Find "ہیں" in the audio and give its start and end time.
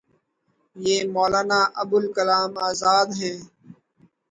3.19-3.37